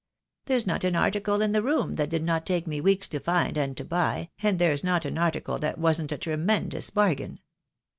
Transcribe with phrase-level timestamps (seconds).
[0.45, 3.55] There's not an article in the room that did not take me weeks to find
[3.55, 7.39] and to buy, and there's not an article that wasn't a tremendous bargain.